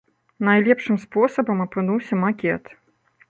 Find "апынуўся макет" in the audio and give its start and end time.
1.67-2.63